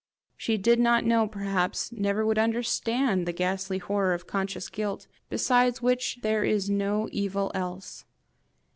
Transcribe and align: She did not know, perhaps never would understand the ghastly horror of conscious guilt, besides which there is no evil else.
She 0.35 0.57
did 0.57 0.79
not 0.79 1.05
know, 1.05 1.27
perhaps 1.27 1.91
never 1.91 2.25
would 2.25 2.39
understand 2.39 3.27
the 3.27 3.31
ghastly 3.33 3.77
horror 3.77 4.15
of 4.15 4.25
conscious 4.25 4.67
guilt, 4.67 5.05
besides 5.29 5.79
which 5.79 6.17
there 6.23 6.43
is 6.43 6.71
no 6.71 7.07
evil 7.11 7.51
else. 7.53 8.03